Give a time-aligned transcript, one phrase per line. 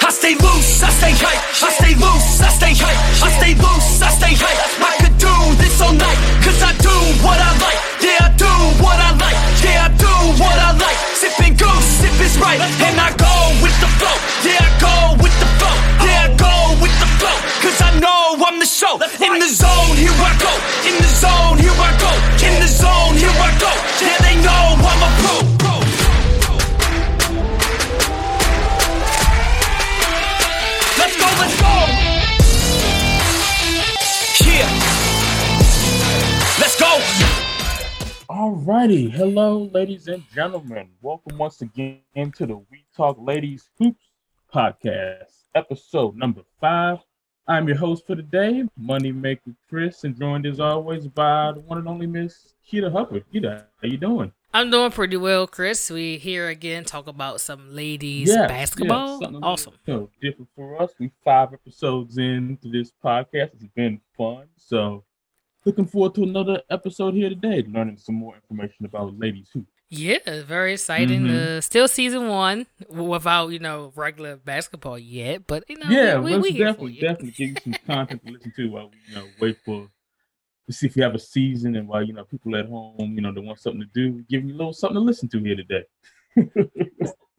[0.00, 1.42] I stay loose, I stay hype.
[1.62, 3.00] I stay loose, I stay hype.
[3.22, 4.58] I stay loose, I stay hype.
[4.82, 7.80] I could do this all night, cause I do what I like.
[8.02, 8.50] Yeah, I do
[8.82, 9.38] what I like.
[9.62, 10.98] Yeah, I do what I like.
[11.14, 12.58] Sipping goose, sip is right.
[12.82, 14.16] And I go with the flow.
[14.42, 15.76] Yeah, I go with the flow.
[16.02, 17.36] Yeah, I go with the flow.
[17.62, 18.98] Cause I know I'm the show.
[19.22, 20.52] In the zone, here I go.
[20.86, 22.10] In the zone, here I go.
[22.42, 23.70] In the zone, here I go.
[24.02, 25.85] Yeah, they know I'm a pro.
[31.18, 31.68] Let's go, let's go.
[34.50, 34.68] Yeah.
[36.60, 36.98] Let's go.
[38.28, 40.90] Alrighty, hello, ladies and gentlemen.
[41.00, 44.04] Welcome once again to the We Talk Ladies Hoops
[44.52, 46.98] podcast, episode number five.
[47.48, 51.88] I'm your host for today, Moneymaker Chris, and joined as always by the one and
[51.88, 53.24] only Miss Keda Hubbard.
[53.32, 54.32] Keda, how you doing?
[54.54, 55.90] I'm doing pretty well, Chris.
[55.90, 59.20] We here again talk about some ladies basketball.
[59.20, 59.74] something awesome.
[59.86, 60.92] you know, different for us.
[60.98, 63.50] We five episodes into this podcast.
[63.54, 64.46] It's been fun.
[64.56, 65.04] So
[65.66, 69.68] looking forward to another episode here today, learning some more information about ladies hoops.
[69.88, 71.26] Yeah, very exciting.
[71.26, 71.58] Mhm.
[71.58, 76.32] Uh, still season one without you know regular basketball yet, but you know yeah, we,
[76.36, 79.28] we, we definitely definitely give you some content to listen to while we you know
[79.40, 79.88] wait for
[80.66, 83.20] to see if you have a season and while you know people at home you
[83.20, 85.56] know they want something to do, give you a little something to listen to here
[85.56, 85.84] today.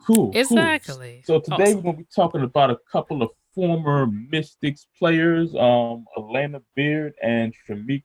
[0.06, 0.32] cool.
[0.32, 0.32] cool.
[0.34, 1.22] Exactly.
[1.26, 1.76] So today Awesome.
[1.78, 7.54] we're gonna be talking about a couple of former Mystics players, um, Alana Beard and
[7.68, 8.04] Chamique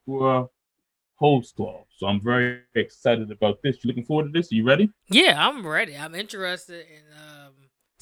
[1.21, 1.85] Holdsclaw.
[1.95, 3.77] So I'm very excited about this.
[3.83, 4.51] You looking forward to this?
[4.51, 4.89] Are you ready?
[5.09, 5.95] Yeah, I'm ready.
[5.95, 7.53] I'm interested in um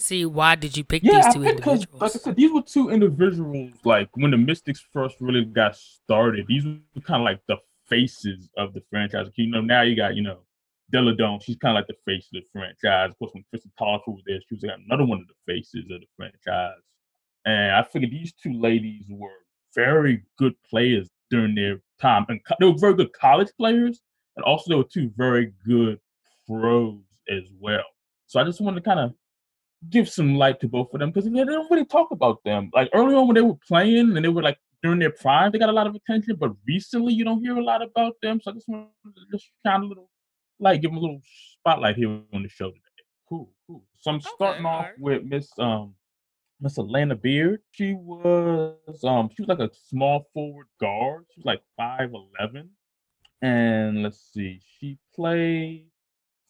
[0.02, 2.02] see why did you pick Yeah, these two individuals?
[2.02, 3.71] like I said, these were two individuals.
[3.85, 7.57] Like when the Mystics first really got started, these were kind of like the
[7.88, 9.27] faces of the franchise.
[9.35, 10.39] You know, now you got you know
[10.91, 11.39] Delle Donne.
[11.41, 13.11] She's kind of like the face of the franchise.
[13.11, 15.85] Of course, when Kristen Toliver was there, she was like another one of the faces
[15.91, 16.81] of the franchise.
[17.45, 19.29] And I figured these two ladies were
[19.73, 24.01] very good players during their time, and co- they were very good college players,
[24.35, 26.00] and also they were two very good
[26.47, 27.83] pros as well.
[28.28, 29.13] So I just wanted to kind of
[29.90, 32.69] give some light to both of them because they don't really talk about them.
[32.74, 35.59] Like early on when they were playing and they were like during their prime, they
[35.59, 38.40] got a lot of attention, but recently you don't hear a lot about them.
[38.42, 40.09] So I just want to just shine a little
[40.59, 41.22] light, give them a little
[41.59, 42.81] spotlight here on the show today.
[43.28, 43.84] Cool, cool.
[43.97, 45.00] So I'm starting off alright.
[45.00, 45.96] with Miss um
[46.59, 47.62] Miss Alana Beard.
[47.72, 51.25] She was um she was like a small forward guard.
[51.34, 52.69] She was like five eleven.
[53.42, 55.88] And let's see, she played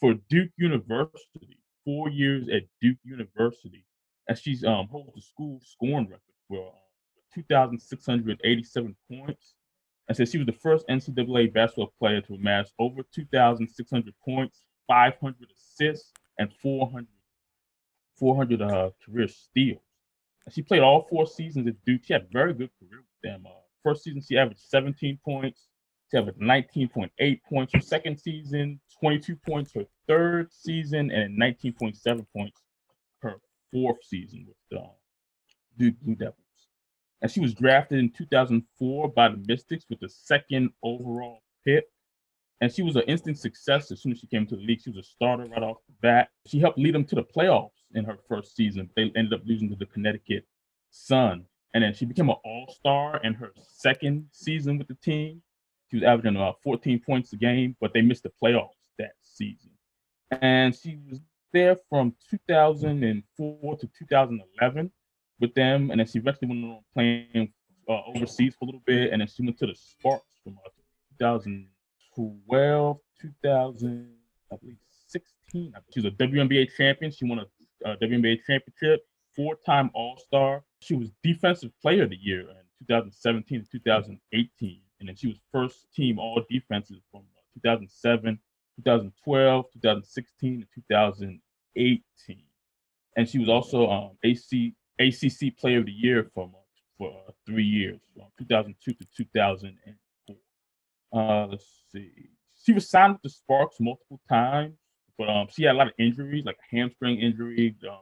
[0.01, 3.85] for Duke University, four years at Duke University,
[4.27, 6.73] and she's um holds the school scoring record for um,
[7.33, 9.53] 2,687 points.
[10.07, 15.35] And says she was the first NCAA basketball player to amass over 2,600 points, 500
[15.55, 17.07] assists, and 400
[18.21, 19.81] 400 uh, career steals.
[20.45, 22.01] And she played all four seasons at Duke.
[22.03, 23.45] She had a very good career with them.
[23.45, 23.51] Uh,
[23.83, 25.67] first season, she averaged 17 points.
[26.11, 32.59] She averaged 19.8 points her second season, 22 points her third season, and 19.7 points
[33.21, 33.35] her
[33.71, 34.89] fourth season with the
[35.77, 36.35] Duke Blue Devils.
[37.21, 41.85] And she was drafted in 2004 by the Mystics with the second overall pick.
[42.59, 44.81] And she was an instant success as soon as she came to the league.
[44.81, 46.29] She was a starter right off the bat.
[46.45, 48.89] She helped lead them to the playoffs in her first season.
[48.97, 50.45] They ended up losing to the Connecticut
[50.89, 51.45] Sun.
[51.73, 55.41] And then she became an all-star in her second season with the team.
[55.91, 59.71] She was averaging about 14 points a game, but they missed the playoffs that season.
[60.41, 61.19] And she was
[61.51, 64.91] there from 2004 to 2011
[65.41, 67.51] with them, and then she eventually went on playing
[67.89, 70.69] uh, overseas for a little bit, and then she went to the Sparks from uh,
[71.19, 74.09] 2012, 2000,
[74.49, 75.73] I believe 16.
[75.93, 77.11] She was a WNBA champion.
[77.11, 79.01] She won a, uh WNBA championship,
[79.35, 80.63] four-time All-Star.
[80.79, 85.37] She was Defensive Player of the Year in 2017 and 2018, and then she was
[85.51, 88.39] first team All Defensive from uh, 2007,
[88.77, 92.43] 2012, 2016, and 2018.
[93.17, 96.59] And she was also um, AC ACC Player of the Year from uh,
[96.97, 100.35] for uh, three years, from 2002 to 2004.
[101.13, 102.11] Uh, let's see.
[102.63, 104.75] She was signed with the Sparks multiple times,
[105.17, 107.97] but um, she had a lot of injuries, like hamstring injury, um,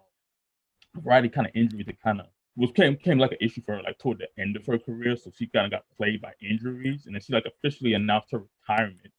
[0.97, 3.75] a variety kind of injuries that kind of was came came like an issue for
[3.75, 5.15] her, like toward the end of her career.
[5.15, 8.43] So she kind of got played by injuries, and then she like officially announced her
[8.67, 9.11] retirement.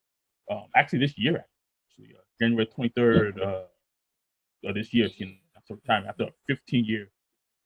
[0.51, 1.47] Um, actually this year,
[1.89, 6.85] actually uh, January 23rd uh, of this year, she announced her retirement after a 15
[6.85, 7.11] year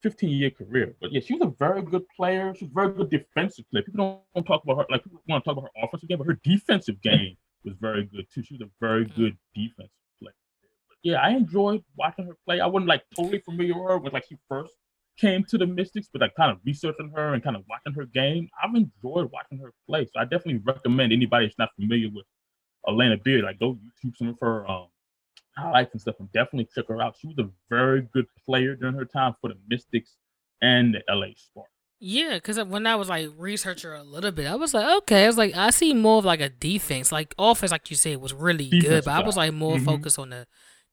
[0.04, 0.94] 15 year career.
[1.00, 2.54] But yeah, she was a very good player.
[2.54, 3.82] She was a very good defensive player.
[3.82, 6.26] People don't talk about her like people want to talk about her offensive game, but
[6.26, 8.42] her defensive game was very good too.
[8.42, 9.90] She was a very good defensive
[10.20, 10.34] player.
[10.90, 12.60] But yeah, I enjoyed watching her play.
[12.60, 14.74] I wasn't like totally familiar with her when like she first
[15.18, 18.06] came to the Mystics, but like kind of researching her and kind of watching her
[18.06, 20.04] game, I've enjoyed watching her play.
[20.06, 22.26] So I definitely recommend anybody that's not familiar with
[22.86, 24.88] Alana Beard, like go YouTube some of her um
[25.56, 27.16] highlights and stuff and definitely check her out.
[27.18, 30.16] She was a very good player during her time for the Mystics
[30.62, 31.70] and the LA Sparks.
[32.00, 35.26] Yeah, because when I was like researcher a little bit, I was like, okay, I
[35.26, 38.34] was like, I see more of like a defense, like offense, like you said, was
[38.34, 39.84] really Defense good, but I was like more Mhm.
[39.84, 40.46] focused on the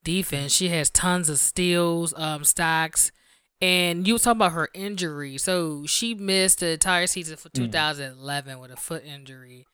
[0.03, 0.53] defense.
[0.53, 3.11] She has tons of steals, um, stacks,
[3.61, 5.37] and you were talking about her injury.
[5.37, 7.53] So she missed the entire season for Mm.
[7.71, 9.65] 2011 with a foot injury,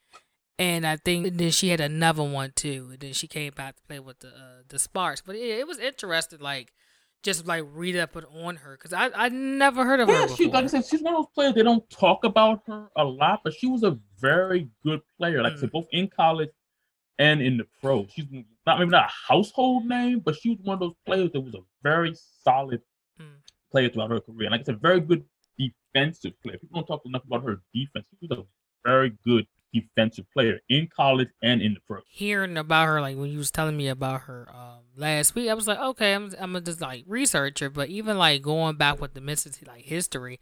[0.59, 2.89] and I think then she had another one too.
[2.91, 5.21] And then she came back to play with the uh, the Sparks.
[5.25, 6.73] But yeah, it was interesting, like
[7.23, 10.47] just like read up on her because I I never heard of her Yeah, she
[10.47, 13.41] like I said, she's one of those players they don't talk about her a lot,
[13.43, 15.41] but she was a very good player.
[15.41, 15.59] Like I Mm.
[15.61, 16.49] said, both in college
[17.19, 18.05] and in the pro.
[18.07, 18.25] She's
[18.65, 21.55] not maybe not a household name, but she was one of those players that was
[21.55, 22.13] a very
[22.43, 22.86] solid Mm.
[23.71, 24.43] Player throughout her career.
[24.47, 25.23] And like I said, very good
[25.57, 26.57] defensive player.
[26.57, 28.05] People don't talk enough about her defense.
[28.19, 28.43] She was a
[28.85, 32.03] very good defensive player in college and in the pros.
[32.09, 35.53] hearing about her, like when you was telling me about her um, last week, I
[35.53, 37.69] was like, okay, I'm I'm gonna just like research her.
[37.69, 40.39] But even like going back with the Mississippi like history,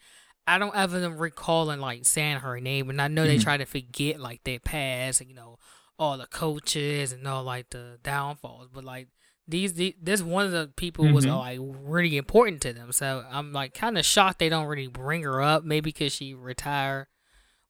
[0.48, 3.44] I don't ever recalling like saying her name, and I know they Mhm.
[3.44, 5.58] try to forget like their past, and, you know,
[5.98, 8.68] all the coaches and all like the downfalls.
[8.72, 9.08] But like
[9.48, 11.38] these, the this one of the people was Mhm.
[11.38, 12.92] like really important to them.
[12.92, 15.64] So I'm like kind of shocked they don't really bring her up.
[15.64, 17.08] Maybe because she retired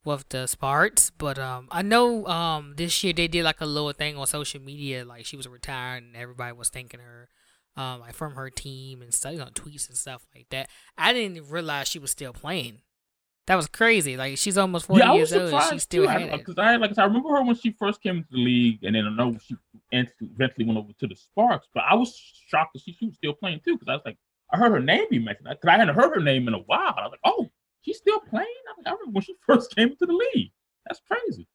[0.04, 3.92] with the Sparks, but um, I know um this year they did like a little
[3.92, 7.27] thing on social media, like she was retired and everybody was thanking her,
[7.75, 10.69] um, like from her team and stuff, you know, tweets and stuff like that.
[10.98, 12.81] I didn't realize she was still playing.
[13.48, 14.18] That was crazy.
[14.18, 16.10] Like she's almost forty yeah, I years old and she still too.
[16.10, 16.32] had it.
[16.32, 18.96] Because I, like I I remember her when she first came into the league, and
[18.96, 19.56] then I know she
[19.92, 21.68] ent- eventually went over to the Sparks.
[21.74, 22.16] But I was
[22.48, 23.78] shocked that see she was still playing too.
[23.78, 24.18] Because I was like,
[24.52, 25.48] I heard her name be mentioned.
[25.50, 26.96] Because I hadn't heard her name in a while.
[26.98, 27.50] I was like, oh,
[27.82, 28.48] she's still playing.
[28.68, 30.52] I, I remember when she first came into the league.
[30.88, 31.48] That's crazy.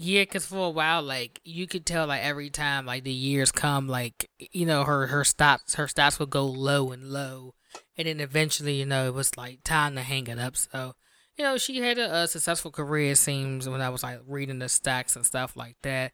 [0.00, 3.50] Yeah, cause for a while, like you could tell, like every time, like the years
[3.50, 7.54] come, like you know, her her stats her stats would go low and low,
[7.96, 10.56] and then eventually, you know, it was like time to hang it up.
[10.56, 10.94] So,
[11.38, 13.12] you know, she had a, a successful career.
[13.12, 16.12] It seems when I was like reading the stacks and stuff like that,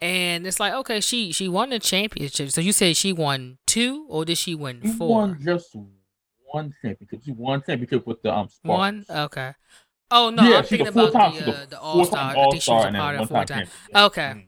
[0.00, 2.50] and it's like, okay, she she won the championship.
[2.50, 5.08] So you say she won two, or did she win She four?
[5.20, 5.74] won just
[6.44, 7.20] one championship.
[7.24, 8.78] She won championship with the um Sparks.
[8.78, 9.04] One?
[9.08, 9.52] Okay.
[10.10, 11.18] Oh no, yeah, I'm thinking about the
[11.52, 12.30] uh, the All Star.
[12.36, 13.66] I think she was a part of four time.
[13.94, 14.22] Okay.
[14.34, 14.46] Mhm.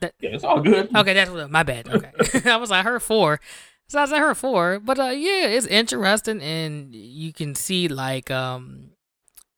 [0.00, 0.94] That- Yeah, it's all good.
[0.94, 1.88] Okay, that's what my bad.
[1.88, 2.10] Okay,
[2.50, 3.40] I was like her four,
[3.88, 4.78] so I said her four.
[4.80, 8.90] But uh, yeah, it's interesting, and you can see like um,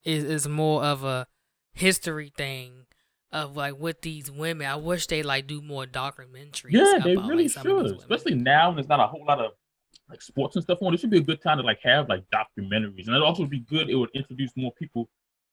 [0.05, 1.27] it is more of a
[1.73, 2.87] history thing
[3.33, 4.67] of like with these women.
[4.67, 6.71] I wish they like do more documentaries.
[6.71, 8.01] Yeah, they about, really like, some of these should.
[8.01, 9.53] Especially now when there's not a whole lot of
[10.09, 10.93] like sports and stuff on.
[10.93, 13.07] It should be a good time to like have like documentaries.
[13.07, 15.09] And it also would be good, it would introduce more people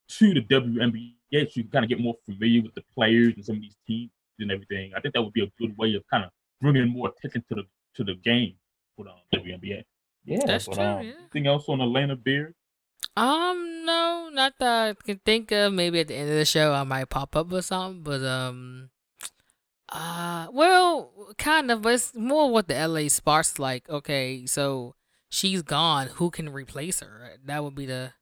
[0.09, 3.45] to the WNBA so you can kind of get more familiar with the players and
[3.45, 4.91] some of these teams and everything.
[4.95, 7.55] I think that would be a good way of kind of bringing more attention to
[7.55, 7.63] the
[7.95, 8.53] to the game
[8.95, 9.83] for the um, WNBA.
[10.25, 11.13] Yeah, That's but, true, Um, yeah.
[11.19, 12.53] Anything else on Alana Beard?
[13.17, 15.73] Um, no, not that I can think of.
[15.73, 18.91] Maybe at the end of the show I might pop up with something, but um,
[19.89, 23.89] uh, well, kind of, but it's more what the LA Sparks like.
[23.89, 24.93] Okay, so
[25.29, 26.07] she's gone.
[26.07, 27.31] Who can replace her?
[27.43, 28.13] That would be the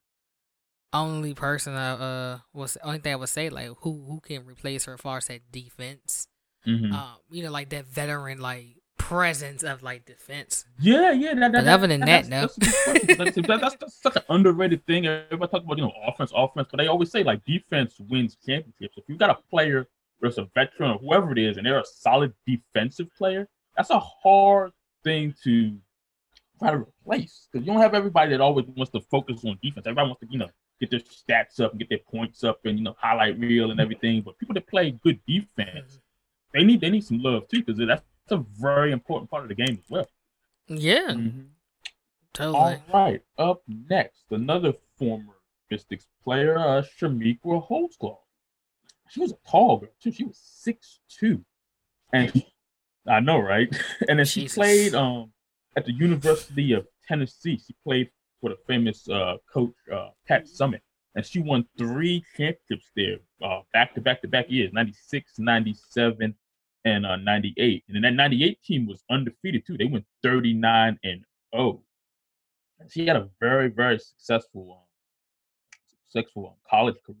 [0.92, 3.50] only person I uh was only thing I would say.
[3.50, 6.26] Like who who can replace her as far as that defense?
[6.66, 6.92] Mhm.
[6.92, 8.76] Um, you know, like that veteran like
[9.06, 10.64] presence of like defense.
[10.80, 11.34] Yeah, yeah.
[11.34, 13.18] That, that, But other than that, that's, that's, a good question.
[13.18, 15.06] Like I said, that- that's, that's such an underrated thing.
[15.06, 18.98] Everybody talk about you know offense, offense, but they always say like defense wins championships.
[18.98, 19.86] If you got a player
[20.20, 24.00] versus a veteran or whoever it is, and they're a solid defensive player, that's a
[24.00, 24.72] hard
[25.04, 25.76] thing to
[26.58, 29.86] try to replace because you don't have everybody that always wants to focus on defense.
[29.86, 30.48] Everybody wants to you know
[30.80, 33.78] get their stats up and get their points up and you know highlight reel and
[33.78, 34.22] everything.
[34.22, 36.58] But people that play good defense, mm-hmm.
[36.58, 39.54] they need they need some love too because that's a very important part of the
[39.54, 40.08] game as well.
[40.68, 41.48] Yeah, Mhm.
[42.32, 42.56] totally.
[42.56, 45.34] All right, up next, another former
[45.70, 48.18] Mystics player, uh, Chamique Holdsclaw.
[49.10, 50.12] She was a tall girl too.
[50.12, 51.44] She was six two,
[52.12, 52.32] and
[53.06, 53.68] I know, right?
[54.08, 54.54] And then she Jesus.
[54.56, 55.32] played um
[55.76, 57.58] at the University of Tennessee.
[57.58, 60.82] She played for the famous uh, coach uh, Pat Summitt,
[61.14, 66.34] and she won three championships there, uh, back to back to back years 96, 97,
[66.86, 67.84] and uh, 98.
[67.88, 69.76] And then that 98 team was undefeated too.
[69.76, 71.24] They went 39 and
[71.54, 71.82] 0.
[72.78, 77.18] And she had a very, very successful, um, successful um, college career.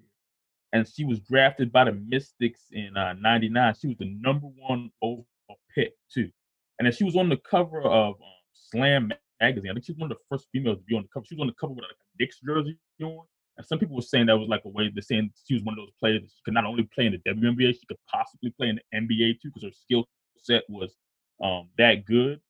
[0.72, 3.74] And she was drafted by the Mystics in uh, 99.
[3.80, 5.26] She was the number one overall
[5.74, 6.30] pick too.
[6.78, 8.20] And then she was on the cover of um,
[8.52, 9.70] Slam magazine.
[9.70, 11.26] I think she's one of the first females to be on the cover.
[11.26, 13.24] She was on the cover with like a Knicks jersey on.
[13.56, 15.74] And some people were saying that was like a way they're saying she was one
[15.74, 18.50] of those players that she could not only play in the WNBA, she could possibly
[18.50, 20.94] play in the NBA too, because her skill set was
[21.42, 22.40] um, that good.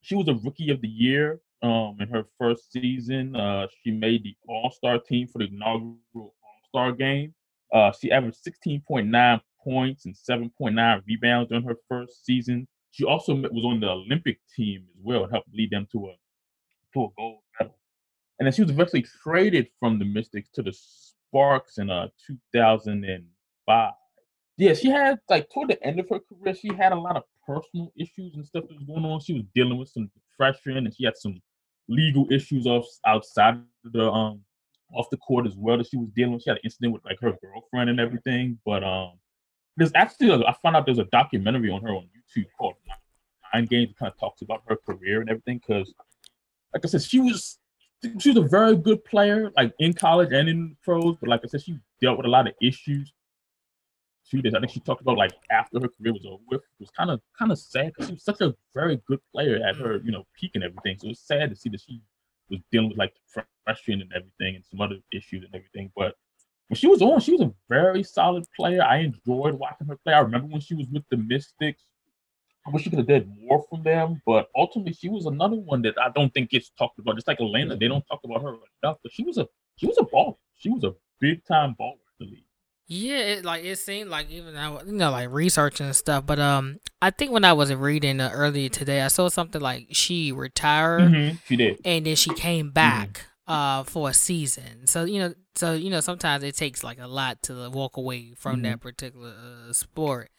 [0.00, 3.36] She was a rookie of the year um, in her first season.
[3.36, 6.34] Uh, she made the All Star team for the inaugural All
[6.68, 7.34] Star game.
[7.72, 12.66] Uh, she averaged 16.9 points and 7.9 rebounds during her first season.
[12.90, 16.12] She also was on the Olympic team as well and helped lead them to a
[16.94, 17.41] to a gold.
[18.38, 23.92] And then she was eventually traded from the Mystics to the Sparks in uh 2005.
[24.58, 27.22] Yeah, she had like toward the end of her career, she had a lot of
[27.46, 29.20] personal issues and stuff that was going on.
[29.20, 31.40] She was dealing with some depression and she had some
[31.88, 34.40] legal issues off outside the um
[34.94, 36.42] off the court as well that she was dealing with.
[36.42, 38.58] She had an incident with like her girlfriend and everything.
[38.64, 39.12] But um
[39.76, 42.74] there's actually a, I found out there's a documentary on her on YouTube called
[43.54, 45.60] Nine Games kind of talks about her career and everything.
[45.66, 45.94] Cause
[46.74, 47.58] like I said, she was
[48.18, 51.16] she was a very good player, like in college and in pros.
[51.20, 53.12] But like I said, she dealt with a lot of issues.
[54.24, 54.54] She did.
[54.54, 56.56] I think she talked about like after her career was over.
[56.56, 59.60] It was kind of kind of sad because she was such a very good player
[59.66, 60.98] at her, you know, peak and everything.
[60.98, 62.00] So it's sad to see that she
[62.48, 65.92] was dealing with like depression and everything and some other issues and everything.
[65.96, 66.14] But
[66.68, 68.82] when she was on, she was a very solid player.
[68.82, 70.14] I enjoyed watching her play.
[70.14, 71.84] I remember when she was with the Mystics.
[72.66, 75.82] I wish she could have did more from them, but ultimately she was another one
[75.82, 77.16] that I don't think gets talked about.
[77.16, 78.98] Just like Alana, they don't talk about her enough.
[79.02, 80.36] But she was a she was a baller.
[80.58, 82.44] She was a big time baller in the league.
[82.86, 86.38] Yeah, it like it seemed like even I you know like researching and stuff, but
[86.38, 90.30] um I think when I was reading uh, earlier today, I saw something like she
[90.30, 91.36] retired Mm-hmm.
[91.46, 91.80] She did.
[91.84, 94.86] and then she came back uh for a season.
[94.86, 98.34] So you know, so you know sometimes it takes like a lot to walk away
[98.36, 98.62] from Mhm.
[98.64, 99.32] that particular
[99.68, 100.30] uh, sport.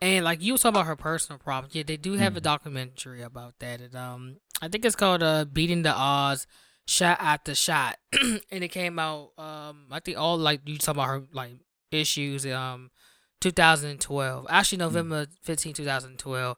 [0.00, 2.44] And like you were talking about her personal problems, yeah, they do have a Mhm.
[2.44, 3.80] documentary about that.
[3.80, 6.46] And um, I think it's called uh, "Beating the Odds."
[6.86, 7.98] Shot after shot,
[8.50, 9.30] and it came out.
[9.38, 11.52] Um, I think all like you talking about her like
[11.90, 12.44] issues.
[12.44, 12.90] Um,
[13.40, 16.56] 2012, actually November 15, 2012.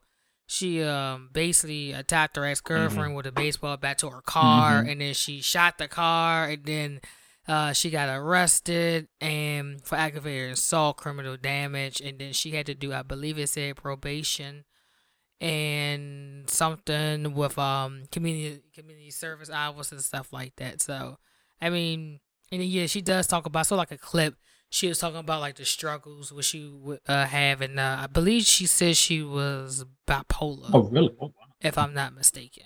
[0.49, 4.91] She um basically attacked her ex girlfriend with a baseball bat to her car, Mhm.
[4.91, 7.01] and then she shot the car, and then
[7.47, 12.75] uh she got arrested and for aggravated assault, criminal damage, and then she had to
[12.75, 14.65] do, I believe it said probation
[15.39, 20.81] and something with um community community service hours and stuff like that.
[20.81, 21.17] So,
[21.61, 22.19] I mean,
[22.51, 24.35] and yeah, she does talk about so like a clip.
[24.69, 28.07] She was talking about like the struggles what she would uh, have, and uh, I
[28.07, 31.15] believe she said she was bipolar, Oh really?
[31.21, 31.31] Oh wow.
[31.61, 32.63] if I'm not mistaken.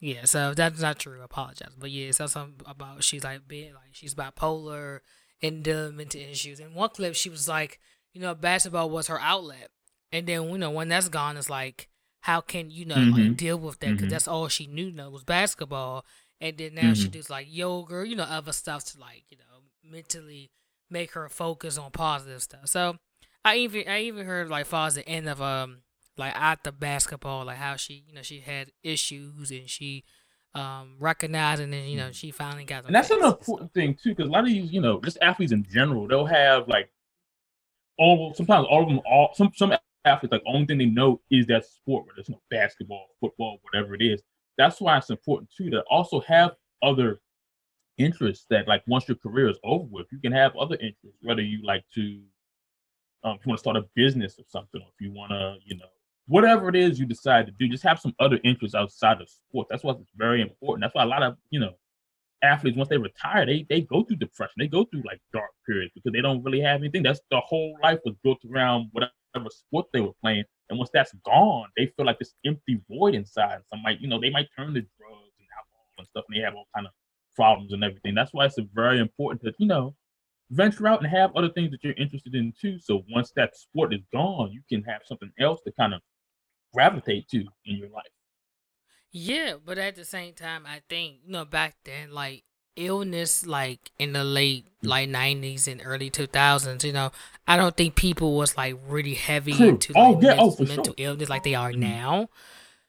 [0.00, 1.20] Yeah, so that's not true.
[1.20, 5.00] I apologize, but yeah, says something about she's like being like she's bipolar
[5.42, 6.58] and dealing mental issues.
[6.58, 7.78] In one clip, she was like,
[8.14, 9.70] you know, basketball was her outlet,
[10.10, 11.88] and then you know when that's gone, it's like
[12.20, 13.36] how can you know like Mhm.
[13.36, 14.10] deal with that because Mhm.
[14.10, 16.06] that's all she knew you know, was basketball,
[16.40, 17.12] and then now she Mhm.
[17.12, 20.50] does like yoga, you know, other stuff to like you know mentally
[20.88, 22.68] make her focus on positive stuff.
[22.68, 22.96] So
[23.44, 25.82] I even I even heard like far the end of um
[26.20, 30.04] like at the basketball, like how she you know she had issues and she
[30.54, 34.28] um recognizing and you know she finally got And that's an important thing too, because
[34.28, 36.90] a lot of these, you know, just athletes in general, they'll have like
[37.98, 39.72] all sometimes all of them all some some
[40.04, 43.58] athletes like only thing they know is that sport, whether it's you know basketball, football,
[43.62, 44.22] whatever it is.
[44.58, 47.20] That's why it's important too to also have other
[47.98, 51.42] interests that like once your career is over with, you can have other interests, whether
[51.42, 52.20] you like to
[53.22, 55.56] um, if you want to start a business or something, or if you want to,
[55.64, 55.86] you know,
[56.30, 59.66] whatever it is you decide to do, just have some other interests outside of sport.
[59.68, 60.82] That's why it's very important.
[60.82, 61.72] That's why a lot of, you know,
[62.42, 64.54] athletes once they retire, they they go through depression.
[64.58, 67.02] They go through like dark periods because they don't really have anything.
[67.02, 70.44] That's the whole life was built around whatever sport they were playing.
[70.68, 73.58] And once that's gone, they feel like this empty void inside.
[73.68, 76.44] Some might, you know, they might turn to drugs and alcohol and stuff, and they
[76.44, 76.92] have all kind of
[77.34, 78.14] problems and everything.
[78.14, 79.96] That's why it's very important to, you know,
[80.50, 82.78] venture out and have other things that you're interested in too.
[82.78, 86.00] So once that sport is gone, you can have something else to kind of
[86.72, 88.04] gravitate to in your life.
[89.12, 92.44] Yeah, but at the same time, I think you know back then, like
[92.76, 94.88] illness, like in the late Mm.
[94.88, 97.10] like nineties and early two thousands, you know,
[97.46, 99.68] I don't think people was like really heavy True.
[99.70, 100.30] into Oh, yeah.
[100.30, 100.94] men- Oh, mental sure.
[100.96, 101.78] illness like they are Mhm.
[101.78, 102.28] now.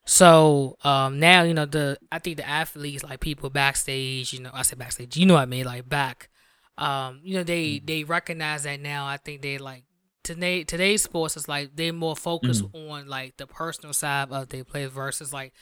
[0.06, 4.52] So um now you know the I think the athletes like people backstage, you know,
[4.54, 6.30] I said backstage, you know what I mean, like back,
[6.78, 7.88] um, you know they Mhm.
[7.88, 9.06] they recognize that now.
[9.08, 9.84] I think they like
[10.24, 12.92] today today's sports is like they're more focused Mm-hmm.
[12.92, 15.54] on like the personal side of their players versus like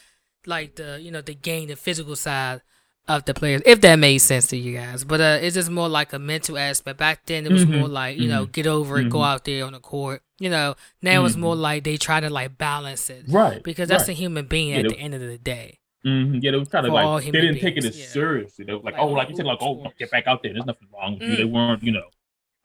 [0.45, 2.61] like the you know the game the physical side
[3.07, 5.89] of the players if that made sense to you guys but uh it's just more
[5.89, 8.99] like a mental aspect back then it was Mhm, more like you know get over
[8.99, 9.25] it go mhm.
[9.25, 11.59] out there on the court you know now it's more Mhm.
[11.61, 13.63] like they try to like balance it Right.
[13.63, 14.09] because that's right.
[14.09, 16.69] a human being Yeah, at they- the end of the day Mhm, Yeah, they was
[16.69, 18.05] kind of like they didn't take it as yeah.
[18.05, 18.63] seriously.
[18.63, 20.53] They were like, Like, oh, like you said, like, oh, get back out there.
[20.53, 21.35] There's nothing wrong with you.
[21.35, 21.51] They Mm.
[21.51, 22.05] weren't, you know,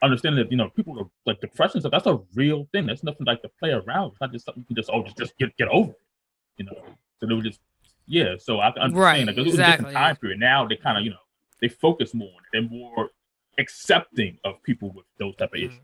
[0.03, 1.93] understanding that you know people are like depression stuff.
[1.93, 2.87] That's a real thing.
[2.87, 4.13] That's nothing like to play around.
[4.13, 5.91] It's not just something you can just oh just just get get over.
[5.91, 5.97] It,
[6.59, 6.77] you know,
[7.21, 7.61] so they were just
[8.07, 8.35] yeah.
[8.39, 10.41] So I can understand Right, like it was a different time period.
[10.41, 11.17] Now they kind of you know
[11.61, 12.49] they focus more on it.
[12.53, 13.11] They're more
[13.59, 15.65] accepting of people with those type of Mm.
[15.67, 15.81] issues.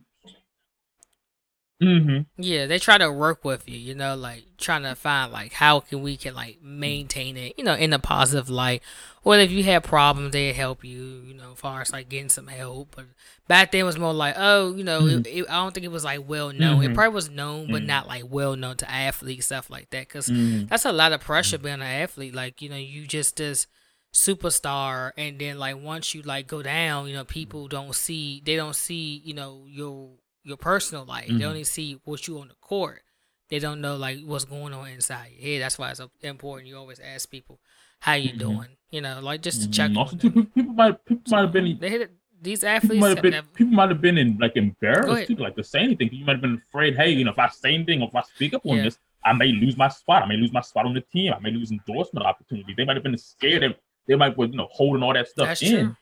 [1.83, 2.43] Mm-hmm.
[2.43, 5.81] Yeah, they try to work with you, you know, like trying to find like how
[5.81, 8.83] can we can like maintain it, you know, in a positive light.
[9.23, 12.31] Or if you had problems, they'd help you, you know, as far as like getting
[12.31, 12.97] some help.
[12.97, 13.07] But
[13.49, 15.27] back then it was more like, oh, you know, Mhm.
[15.27, 16.83] it, it, I don't think it was like well known.
[16.83, 16.95] It Mhm.
[16.95, 17.87] probably was known, but Mhm.
[17.87, 20.09] not like well known to athletes stuff like that.
[20.09, 20.67] Because Mm-hmm.
[20.69, 22.35] that's a lot of pressure being an athlete.
[22.35, 23.67] Like you know, you just this
[24.13, 28.57] superstar, and then like once you like go down, you know, people don't see they
[28.57, 30.11] don't see you know your
[30.43, 31.29] your personal life.
[31.37, 33.03] They only see what you on the court.
[33.51, 35.63] They don't know like what's going on inside your head.
[35.63, 36.69] That's why it's important.
[36.69, 37.59] You always ask people
[38.01, 38.39] how you Mhm.
[38.39, 38.69] doing.
[38.91, 39.91] You know, like just to check.
[39.93, 39.97] Mhm.
[39.99, 42.11] Also, people, people might people might have been They hit it.
[42.43, 45.55] These people athletes might have been people might have been in like embarrassed too, like
[45.57, 46.09] to say anything.
[46.13, 48.23] You might have been afraid, hey, you know, if I say anything, or if I
[48.23, 48.85] speak up on Yeah.
[48.85, 50.23] this, I may lose my spot.
[50.23, 51.33] I may lose my spot on the team.
[51.35, 52.75] I may lose endorsement opportunities.
[52.77, 53.63] They might have been scared.
[53.63, 53.77] They,
[54.09, 55.97] they might be, you know, holding all that stuff That's in, true.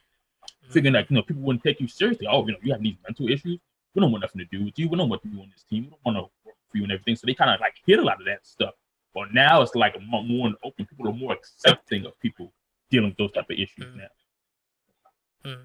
[0.71, 2.27] thinking like, you know, people wouldn't take you seriously.
[2.31, 3.59] Oh, you know, you have these mental issues.
[3.95, 4.89] We don't want nothing to do with you.
[4.89, 5.85] We don't want you on this team.
[5.85, 7.17] We don't want to work for you and everything.
[7.17, 8.75] So they kind of like hid a lot of that stuff.
[9.15, 10.87] But now it's like a mo- more open.
[10.87, 12.53] People are more accepting of people
[12.91, 13.97] dealing with those type of issues Mhm.
[13.97, 15.51] now.
[15.51, 15.65] Mm.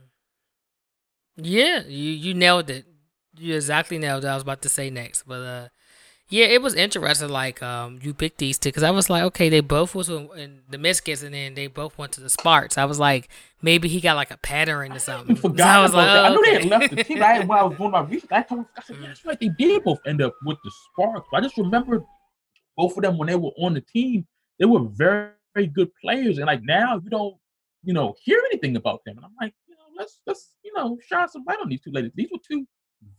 [1.37, 2.85] Yeah, you you nailed it.
[3.37, 4.27] You exactly nailed it.
[4.27, 5.67] I was about to say next, but uh,
[6.29, 7.29] yeah, it was interesting.
[7.29, 10.29] Like um, you picked these two because I was like, okay, they both was in,
[10.37, 12.77] in the Mystics, and then they both went to the Sparks.
[12.77, 13.29] I was like,
[13.61, 15.35] maybe he got like a pattern or I something.
[15.35, 16.25] So I was like, that.
[16.25, 16.69] I oh, knew they had okay.
[16.69, 17.23] left the team.
[17.23, 19.39] I, when I was doing my research, I told I said, yeah, that's right.
[19.39, 21.27] They did both end up with the Sparks.
[21.31, 22.03] But I just remember
[22.75, 24.25] both of them when they were on the team,
[24.59, 26.37] they were very, very good players.
[26.37, 27.35] And like now you don't,
[27.83, 29.17] you know, hear anything about them.
[29.17, 31.91] And I'm like, you know, let's let's, you know, shine some light on these two
[31.91, 32.11] ladies.
[32.15, 32.65] These were two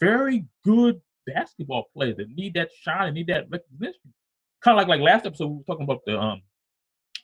[0.00, 4.12] very good basketball players that need that shine and need that recognition.
[4.62, 6.42] Kind of like like last episode we were talking about the um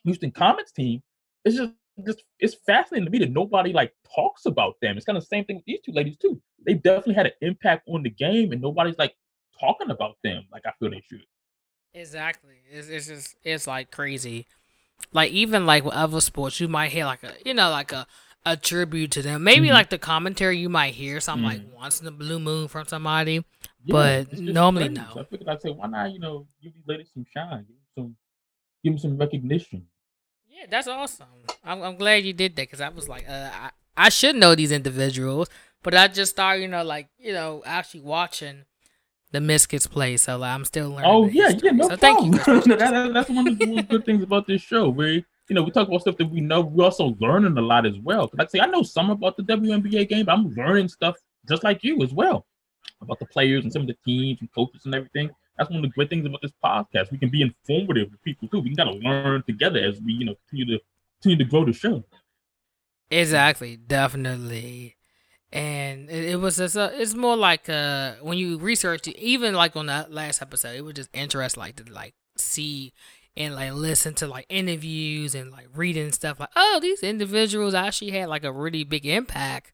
[0.03, 1.01] Houston Comets team.
[1.45, 1.73] It's just
[2.05, 4.97] just it's fascinating to me that nobody like talks about them.
[4.97, 6.41] It's kind of the same thing with these two ladies too.
[6.65, 9.15] They definitely had an impact on the game, and nobody's like
[9.59, 11.25] talking about them like I feel they should.
[11.93, 12.55] Exactly.
[12.71, 14.47] It's it's just it's like crazy.
[15.11, 18.07] Like even like with other sports, you might hear like a you know like a
[18.45, 19.43] a tribute to them.
[19.43, 19.73] Maybe Mhm.
[19.73, 21.73] like the commentary, you might hear something like Mhm.
[21.73, 23.43] once in a blue moon from somebody.
[23.83, 25.01] Yeah, But normally, crazy.
[25.01, 25.13] no.
[25.13, 27.75] So I figured I'd say, why not, you know, give these ladies some shine, give
[27.75, 28.17] them some,
[28.83, 29.87] give them some recognition.
[30.49, 31.27] Yeah, that's awesome.
[31.63, 34.55] I'm, I'm glad you did that because I was like, uh, I, I should know
[34.55, 35.49] these individuals,
[35.83, 38.65] but I just started, you know, like you know, actually watching
[39.31, 40.17] the Mystics play.
[40.17, 41.09] So like, I'm still learning.
[41.09, 41.69] Oh yeah, history.
[41.69, 42.33] yeah, no so problem.
[42.33, 42.61] thank you.
[42.77, 44.89] That, that- that's one of the good things about this show.
[44.89, 46.61] We, you know, we talk about stuff that we know.
[46.61, 48.29] We're also learning a lot as well.
[48.33, 51.15] Like I say, I know some about the WNBA game, but I'm learning stuff
[51.49, 52.45] just like you as well
[53.01, 55.29] about the players and some of the teams and coaches and everything.
[55.57, 57.11] That's one of the great things about this podcast.
[57.11, 58.59] We can be informative with people too.
[58.59, 60.83] We of learn together as we, you know, continue to
[61.21, 62.03] continue to grow the show.
[63.09, 64.95] Exactly, definitely.
[65.53, 69.53] And it, it was just a, it's more like uh when you research it, even
[69.53, 72.93] like on that last episode, it was just interesting like to like see
[73.35, 78.11] and like listen to like interviews and like reading stuff like oh these individuals actually
[78.11, 79.73] had like a really big impact.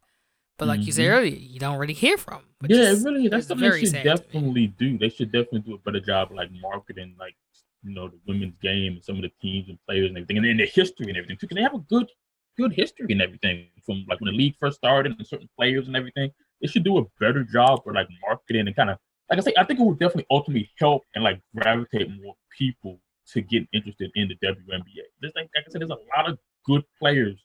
[0.57, 1.11] But like you said Mhm.
[1.11, 3.27] earlier, you don't really hear from yeah, is- it really.
[3.27, 4.17] That's something they should sad to me.
[4.17, 4.97] definitely do.
[4.97, 7.35] They should definitely do a better job, like marketing, like
[7.83, 10.45] you know, the women's game and some of the teams and players and everything, and
[10.45, 11.47] then the history and everything too.
[11.47, 12.09] Because they have a good,
[12.57, 15.95] good history and everything from like when the league first started and certain players and
[15.95, 16.29] everything.
[16.61, 18.97] They should do a better job for like marketing and kind of,
[19.29, 22.99] like I say, I think it would definitely ultimately help and like gravitate more people
[23.33, 25.03] to get interested in the WNBA.
[25.21, 27.37] There's like, like I said, there's a lot of good players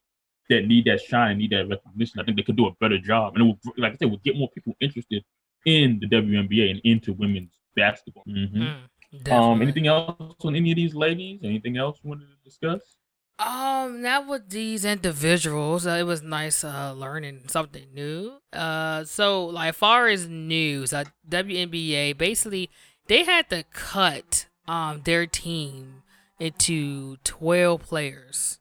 [0.49, 2.21] that need that shine, need that recognition.
[2.21, 4.19] I think they could do a better job, and it will, like I said, will
[4.19, 5.25] get more people interested
[5.67, 8.25] in the WNBA and into women's basketball.
[8.27, 8.77] Mhm.
[9.15, 11.41] Mm, Um, anything else on any of these ladies?
[11.43, 12.97] Anything else you wanted to discuss?
[13.45, 15.87] Um, not with these individuals.
[15.87, 18.35] Uh, it was nice uh learning something new.
[18.53, 22.71] Uh, so like far as news, uh, WNBA basically
[23.09, 26.03] they had to cut um their team
[26.39, 28.59] into twelve players,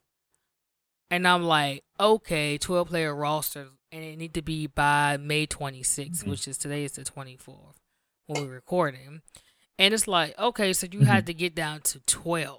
[1.10, 6.24] and I'm like, okay, twelve player roster, and it need to be by May 26th,
[6.24, 6.28] Mhm.
[6.28, 7.76] which is today is the 24th
[8.26, 9.22] when we're recording,
[9.78, 12.58] and it's like, okay, so you had to get down to twelve.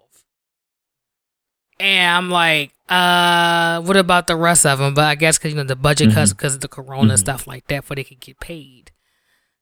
[1.79, 4.93] And I'm like, uh, what about the rest of them?
[4.93, 6.37] But I guess because you know the budget cuts Mhm.
[6.37, 7.19] because of the corona Mhm.
[7.19, 8.91] stuff like that, for they could get paid.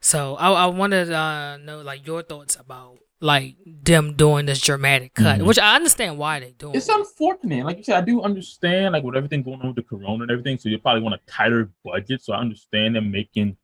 [0.02, 4.60] So I, I wanted to uh, know like your thoughts about like them doing this
[4.60, 5.45] dramatic cut, Mhm.
[5.45, 6.74] which I understand why they doing.
[6.74, 6.78] It.
[6.80, 6.95] It's it.
[6.95, 7.65] unfortunate.
[7.65, 10.32] Like you said, I do understand like with everything going on with the corona and
[10.32, 10.58] everything.
[10.58, 12.24] So you probably want a tighter budget.
[12.24, 13.58] So I understand them making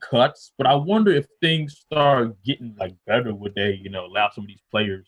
[0.00, 4.30] cuts, but I wonder if things start getting like better, would they, you know, allow
[4.30, 5.06] some of these players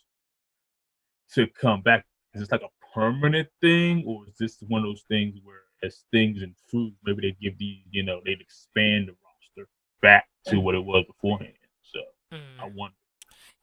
[1.33, 2.05] to come back?
[2.35, 6.05] Is this like a permanent thing, or is this one of those things where as
[6.12, 9.69] things and food, maybe they give these, you know, they'd expand the roster
[10.03, 11.55] back to what it was beforehand.
[11.83, 12.01] So
[12.61, 12.75] I Mm.
[12.75, 12.95] wonder.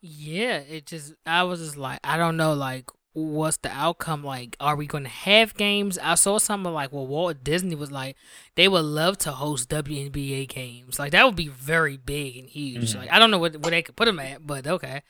[0.01, 4.55] Yeah, it just I was just like I don't know like what's the outcome like
[4.59, 8.15] are we going to have games I saw something like well Walt Disney was like
[8.55, 12.93] they would love to host WNBA games like that would be very big and huge
[12.93, 12.97] Mhm.
[12.97, 15.01] like I don't know what where they could put them at but okay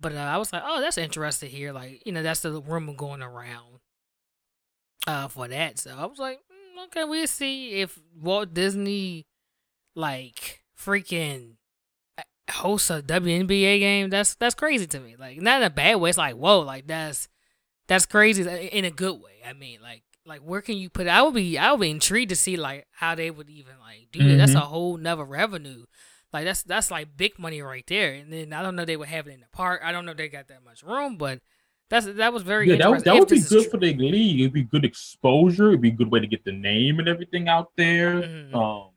[0.00, 2.94] but uh, I was like oh that's interesting here like you know that's the rumor
[2.94, 3.80] going around
[5.06, 9.26] uh for that so I was like mm, okay we'll see if Walt Disney
[9.94, 11.56] like freaking
[12.50, 15.16] hosts a WNBA game, that's that's crazy to me.
[15.18, 16.10] Like not in a bad way.
[16.10, 17.28] It's like whoa, like that's
[17.88, 19.40] that's crazy in a good way.
[19.46, 21.06] I mean, like like where can you put?
[21.06, 21.10] it?
[21.10, 24.08] I would be I would be intrigued to see like how they would even like
[24.12, 24.36] do that.
[24.36, 24.64] That's a Mhm.
[24.66, 25.84] whole nother revenue.
[26.32, 28.12] Like that's that's like big money right there.
[28.12, 29.80] And then I don't know they would have it in the park.
[29.84, 31.40] I don't know if they got that much room, but
[31.88, 34.40] that's that was very Yeah, that, would- that would be good for the league.
[34.40, 35.68] It'd be good exposure.
[35.68, 38.22] It'd be a good way to get the name and everything out there.
[38.22, 38.54] Mhm.
[38.54, 38.90] Um,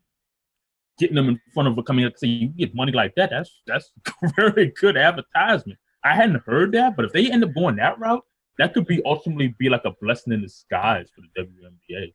[0.99, 3.31] getting them in front of a coming up, say you get money like that.
[3.31, 3.91] That's that's
[4.35, 5.79] very good advertisement.
[6.03, 8.23] I hadn't heard that, but if they end up going that route,
[8.59, 12.13] that could be ultimately be like a blessing in disguise for the WNBA.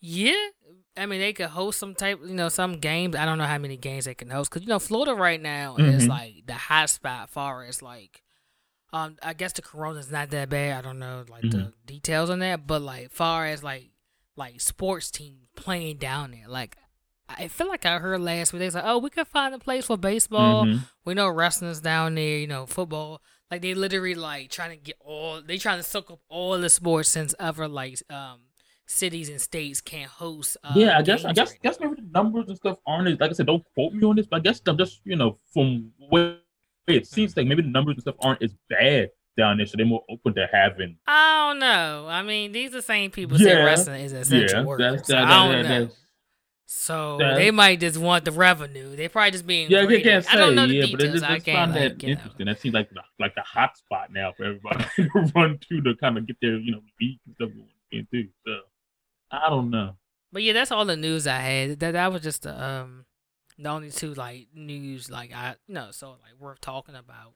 [0.00, 0.36] Yeah,
[0.96, 3.16] I mean they could host some type, you know, some games.
[3.16, 5.76] I don't know how many games they can host because you know Florida right now
[5.76, 6.08] is Mhm.
[6.08, 8.22] like the hot spot far as like,
[8.92, 10.78] um, I guess the corona's not that bad.
[10.78, 11.72] I don't know like the Mhm.
[11.84, 13.90] details on that, but like far as like
[14.36, 16.76] like sports teams playing down there, like
[17.28, 19.58] I feel like I heard last week they said, like, oh, we could find a
[19.58, 20.64] place for baseball.
[20.64, 20.84] Mhm.
[21.04, 23.20] We know wrestling's down there, you know, football.
[23.50, 26.70] Like they literally like trying to get all they trying to soak up all the
[26.70, 28.42] sports since ever like um
[28.88, 30.56] cities and states can't host.
[30.64, 33.20] Uh, yeah, I guess I guess right guess maybe the numbers and stuff aren't as
[33.20, 33.46] like I said.
[33.46, 36.38] Don't quote me on this, but I guess I'm just you know from where
[36.86, 39.86] it seems like maybe the numbers and stuff aren't as bad down there, so they're
[39.86, 42.06] more open to having I don't know.
[42.08, 44.78] I mean, these are the same people say Yeah, wrestling is essential yeah, work.
[44.80, 45.90] that's so that, I don't that, know.
[46.66, 48.96] so that- they might just want the revenue.
[48.96, 50.02] They probably just being Yeah, greedy.
[50.02, 51.12] can't say, I don't know the yeah, but details.
[51.20, 52.20] just, I just can't find like, that you know.
[52.20, 52.46] interesting.
[52.46, 55.94] That seems like the, like the hot spot now for everybody to run to to
[55.96, 58.28] kind of get their you know beat and stuff going into.
[58.46, 58.52] So
[59.30, 59.96] I don't know.
[60.32, 61.80] But yeah, that's all the news I had.
[61.80, 63.04] That that was just the um
[63.58, 67.34] the only two like news like I you know so like worth talking about.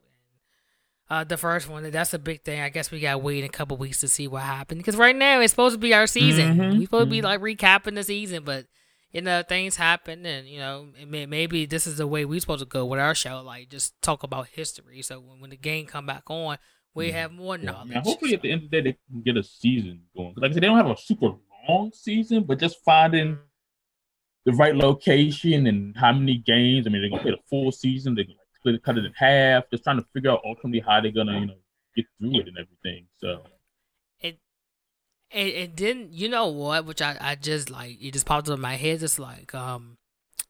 [1.11, 2.61] Uh the first one that's a big thing.
[2.61, 5.17] I guess we got to wait a couple weeks to see what happened because right
[5.17, 6.57] now it's supposed to be our season.
[6.57, 7.25] Mhm, we supposed to be mhm.
[7.25, 8.67] like recapping the season, but
[9.11, 12.61] you know things happen and you know may, maybe this is the way we're supposed
[12.63, 13.43] to go with our show.
[13.43, 15.03] Like just talk about history.
[15.03, 16.57] So when, when the game come back on,
[16.95, 17.13] we Mhm.
[17.15, 17.89] have more knowledge.
[17.91, 20.35] mean, hopefully at the end of the day they can get a season going.
[20.37, 21.33] Like I said, they don't have a super
[21.69, 23.39] long season, but just finding
[24.45, 26.87] the right location and how many games.
[26.87, 28.15] I mean, they're gonna play the full season.
[28.15, 29.65] They're gonna split cut it in half.
[29.71, 31.55] Just trying to figure out ultimately how they're gonna you know
[31.97, 33.07] get through it and everything.
[33.19, 33.43] So
[34.21, 34.39] it
[35.31, 38.57] it, it didn't you know what which I, I just like it just popped up
[38.57, 39.97] in my head just like um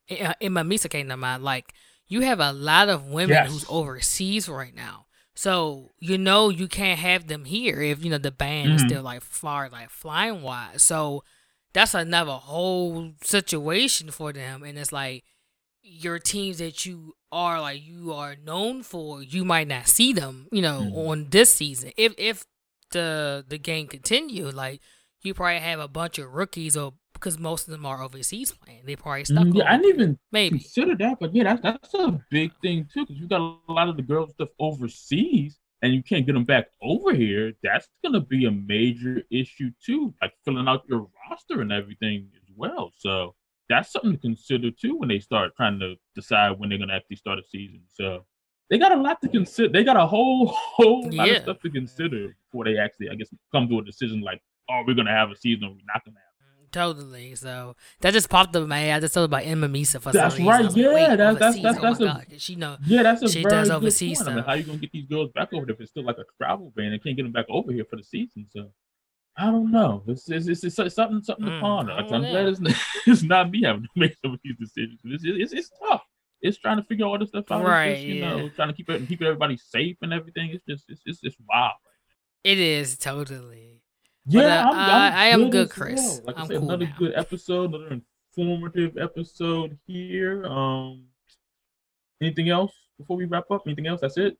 [0.08, 1.72] in, in my Meesseman came to mind like
[2.08, 3.50] you have a lot of women Yes.
[3.50, 8.18] who's overseas right now so you know you can't have them here if you know
[8.18, 8.88] the band is Mhm.
[8.88, 11.24] still like far like flying wise so
[11.72, 15.24] that's another whole situation for them and it's like
[15.82, 20.48] your teams that you are like you are known for you might not see them
[20.52, 21.08] you know Mhm.
[21.08, 22.44] on this season if if
[22.90, 24.80] the the game continue like
[25.22, 28.82] you probably have a bunch of rookies or because most of them are overseas playing
[28.84, 31.94] they probably stuck Mm, yeah, I didn't even maybe consider that, but yeah, that's that's
[31.94, 35.94] a big thing too, because you got a lot of the girls stuff overseas, and
[35.94, 37.52] you can't get them back over here.
[37.62, 42.48] That's gonna be a major issue too, like filling out your roster and everything as
[42.56, 42.92] well.
[42.96, 43.34] So
[43.68, 47.16] that's something to consider too when they start trying to decide when they're gonna actually
[47.16, 47.82] start a season.
[47.88, 48.24] So
[48.70, 49.68] they got a lot to consider.
[49.72, 51.34] They got a whole whole lot Yeah.
[51.36, 54.82] of stuff to consider before they actually, I guess, come to a decision like, oh,
[54.86, 56.31] we're gonna have a season, or we're not gonna have.
[56.72, 60.00] Totally so that just popped up in my head i just thought about Emma Meesseman
[60.02, 62.04] for That's some reason I right, like, yeah, wait, that's- that's- that's- oh that's a-
[62.04, 64.28] God, she know Yeah, that's a She does overseas point.
[64.28, 64.46] I mean, stuff.
[64.48, 66.72] how you gonna get these girls back over there if it's still like a travel
[66.74, 66.90] ban?
[66.92, 68.46] They can't get them back over here for the season.
[68.50, 68.72] So
[69.36, 70.02] I don't know.
[70.06, 71.92] It's it's, it's, it's something something to Mm, ponder.
[71.92, 72.74] I Like, don't I'm glad it's not,
[73.06, 75.00] it's not me having to make some of these decisions.
[75.04, 76.02] It's, it's, it's tough.
[76.40, 77.64] It's trying to figure all this stuff out.
[77.64, 78.30] Right, just, you yeah.
[78.36, 80.50] know, trying to keep it keep everybody safe and everything.
[80.50, 81.74] It's just it's it's, it's wild.
[82.44, 83.81] it is totally
[84.26, 86.00] Yeah, uh, I'm, I'm I- I am good, Chris.
[86.00, 86.20] well.
[86.26, 86.94] Like I I'm said, cool another now.
[86.98, 88.00] good episode, another
[88.36, 90.44] informative episode here.
[90.46, 91.06] Um,
[92.20, 93.62] anything else before we wrap up?
[93.66, 94.00] Anything else?
[94.00, 94.36] That's it.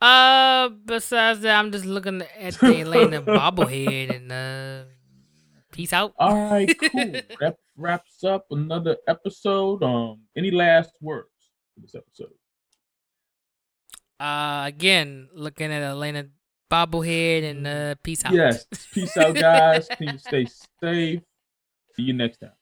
[0.00, 4.84] Uh, besides that, I'm just looking at the Elena bobblehead and uh,
[5.72, 6.12] peace out.
[6.18, 6.90] All right, cool.
[7.40, 9.82] that wraps up another episode.
[9.82, 11.30] Um, any last words
[11.74, 12.32] for this episode?
[14.20, 16.26] Uh, again, looking at Elena
[16.70, 18.32] bobblehead and uh, peace out.
[18.32, 19.88] Yes, peace out, guys.
[19.98, 20.46] To stay
[20.80, 21.22] safe.
[21.94, 22.52] See you next time.